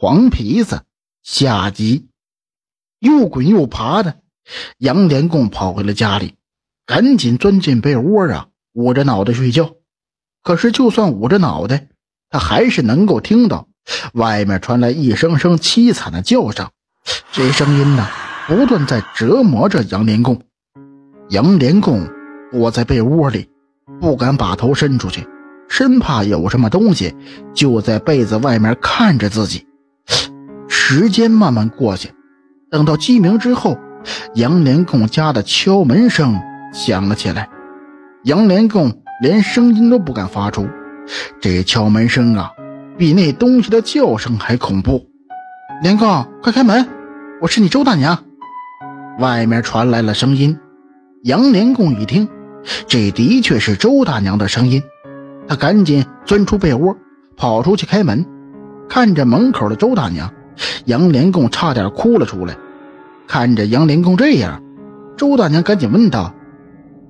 [0.00, 0.82] 黄皮子
[1.24, 2.06] 下集。
[3.00, 4.20] 又滚又爬的，
[4.78, 6.36] 杨连贡跑回了家里，
[6.86, 9.72] 赶紧钻进被窝啊，捂着脑袋睡觉。
[10.44, 11.88] 可是，就算捂着脑袋，
[12.30, 13.66] 他还是能够听到
[14.12, 16.70] 外面传来一声声凄惨的叫声。
[17.32, 18.06] 这声音呢，
[18.46, 20.40] 不断在折磨着杨连贡。
[21.30, 22.08] 杨连贡
[22.52, 23.48] 躲在被窝里，
[24.00, 25.26] 不敢把头伸出去，
[25.68, 27.16] 生怕有什么东西
[27.52, 29.66] 就在被子外面看着自己。
[30.90, 32.12] 时间慢慢过去。
[32.70, 33.76] 等到鸡鸣之后，
[34.36, 36.40] 杨连贡家的敲门声
[36.72, 37.46] 响了起来。
[38.24, 40.66] 杨连贡连声音都不敢发出，
[41.42, 42.50] 这敲门声啊，
[42.96, 45.06] 比那东西的叫声还恐怖。
[45.82, 46.88] 连贡，快开门，
[47.42, 48.24] 我是你周大娘。
[49.18, 50.58] 外面传来了声音。
[51.24, 52.26] 杨连贡一听，
[52.86, 54.82] 这的确是周大娘的声音，
[55.46, 56.96] 他赶紧钻出被窝，
[57.36, 58.24] 跑出去开门，
[58.88, 60.32] 看着门口的周大娘。
[60.84, 62.56] 杨连贡差点哭了出来，
[63.26, 64.62] 看着杨连贡这样，
[65.16, 66.34] 周大娘赶紧问道：“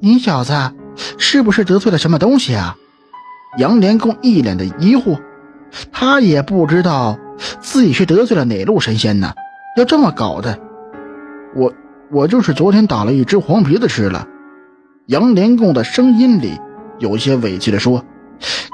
[0.00, 0.52] 你小子
[1.16, 2.76] 是不是得罪了什么东西啊？”
[3.58, 5.18] 杨连贡一脸的疑惑，
[5.90, 7.18] 他也不知道
[7.60, 9.32] 自己是得罪了哪路神仙呢，
[9.76, 10.58] 要这么搞的。
[11.56, 11.72] 我
[12.10, 14.26] 我就是昨天打了一只黄皮子吃了。
[15.06, 16.60] 杨连贡的声音里
[16.98, 18.04] 有些委屈的说。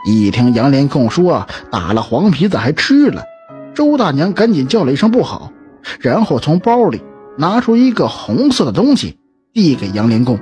[0.06, 3.22] 一听杨连贡说打了黄皮子还吃了。
[3.74, 5.52] 周大娘赶紧叫了一声“不好”，
[6.00, 7.02] 然后从包里
[7.36, 9.18] 拿出一个红色的东西，
[9.52, 10.38] 递给杨连贡。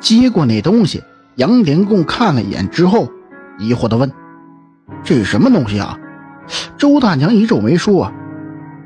[0.00, 1.02] 接过那东西，
[1.36, 3.08] 杨连贡看了一眼之后，
[3.58, 4.12] 疑惑地问
[5.02, 5.98] ：“这是什么东西啊？”
[6.78, 8.12] 周大娘一皱眉说：“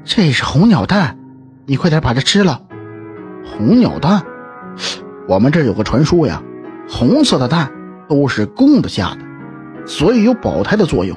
[0.04, 1.18] 这是红鸟蛋，
[1.66, 2.62] 你快点把它吃了。”
[3.44, 4.22] 红鸟蛋，
[5.28, 6.42] 我们这有个传说呀，
[6.88, 7.70] 红色的蛋
[8.08, 9.18] 都是公的下的，
[9.86, 11.16] 所以有保胎的作用。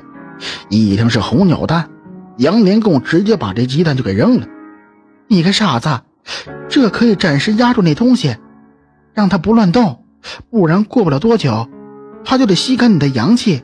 [0.70, 1.90] 一听是红鸟蛋。
[2.38, 4.48] 杨连贡直接把这鸡蛋就给扔了。
[5.28, 6.02] 你个傻子，
[6.70, 8.36] 这可以暂时压住那东西，
[9.14, 10.04] 让它不乱动，
[10.50, 11.70] 不然过不了多久，
[12.24, 13.64] 它就得吸干你的阳气。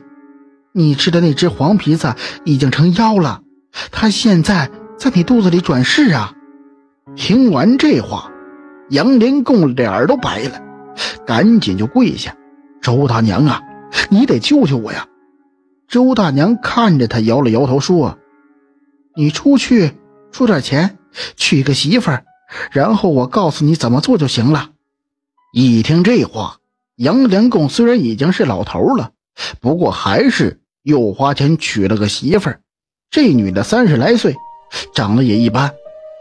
[0.72, 3.42] 你吃的那只黄皮子已经成妖了，
[3.90, 6.32] 它现在在你肚子里转世啊！
[7.14, 8.30] 听完这话，
[8.88, 10.62] 杨连贡脸都白了，
[11.26, 12.34] 赶紧就跪下
[12.80, 13.60] ：“周大娘啊，
[14.08, 15.06] 你得救救我呀！”
[15.88, 18.18] 周大娘看着他，摇了摇头说。
[19.14, 19.92] 你出去
[20.30, 20.98] 出点钱，
[21.36, 22.24] 娶个媳妇儿，
[22.70, 24.70] 然后我告诉你怎么做就行了。
[25.52, 26.56] 一听这话，
[26.96, 29.10] 杨连贡虽然已经是老头了，
[29.60, 32.60] 不过还是又花钱娶了个媳妇儿。
[33.10, 34.34] 这女的三十来岁，
[34.94, 35.72] 长得也一般。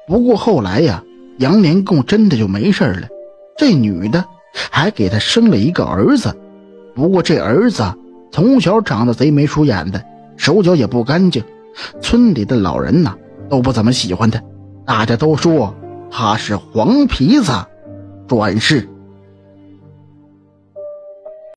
[0.08, 1.04] 不过后来呀，
[1.38, 3.08] 杨连贡真的就没事了。
[3.58, 4.26] 这女的
[4.70, 6.36] 还给他生了一个儿子，
[6.94, 7.84] 不过这儿子
[8.34, 10.04] 从小长得贼眉鼠眼的，
[10.36, 11.42] 手脚也不干净。
[12.02, 13.16] 村里的老人呢
[13.50, 14.42] 都不怎么喜欢他，
[14.86, 15.76] 大家都说
[16.10, 17.52] 他是黄皮子
[18.28, 18.88] 转世。